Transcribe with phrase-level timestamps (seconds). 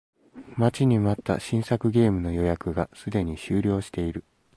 [0.57, 4.23] 待ちに待った新作ゲームの予約がすでに終了している